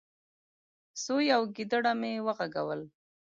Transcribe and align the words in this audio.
سوی 1.03 1.25
او 1.35 1.41
ګيدړه 1.55 1.93
مې 2.01 2.13
وغږول، 2.25 2.81